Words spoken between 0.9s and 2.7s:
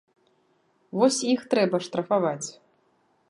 Вось іх трэба штрафаваць!